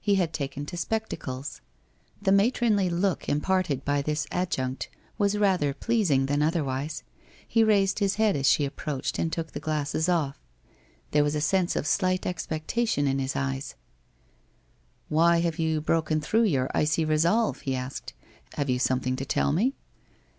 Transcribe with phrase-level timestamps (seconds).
[0.00, 1.60] He had taken to spectacles.
[2.22, 7.02] The matronly look imparted by this adjunct was rather pleasing than otherwise.
[7.46, 10.40] He raised his head as she approached and took the glasses off.
[11.10, 13.74] There was a sense of slight expectation in his eyes:
[15.10, 18.14] 1 Why have you broken through your icy resolve?' he asked.'
[18.56, 19.74] Have you something to tell me?